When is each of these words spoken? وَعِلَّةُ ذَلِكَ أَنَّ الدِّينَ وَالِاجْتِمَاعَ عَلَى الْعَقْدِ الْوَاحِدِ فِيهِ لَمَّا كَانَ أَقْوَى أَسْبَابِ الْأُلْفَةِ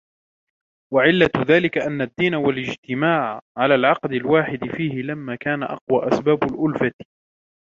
وَعِلَّةُ 0.93 1.29
ذَلِكَ 1.47 1.77
أَنَّ 1.77 2.01
الدِّينَ 2.01 2.35
وَالِاجْتِمَاعَ 2.35 3.41
عَلَى 3.57 3.75
الْعَقْدِ 3.75 4.11
الْوَاحِدِ 4.11 4.59
فِيهِ 4.75 5.01
لَمَّا 5.01 5.35
كَانَ 5.35 5.63
أَقْوَى 5.63 6.07
أَسْبَابِ 6.13 6.43
الْأُلْفَةِ 6.43 6.91